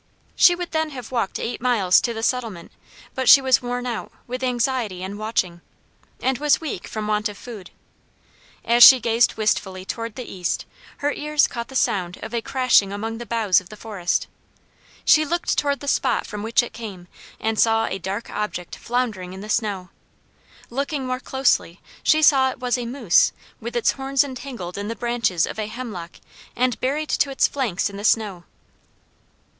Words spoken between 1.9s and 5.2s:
to the settlement but she was worn out with anxiety and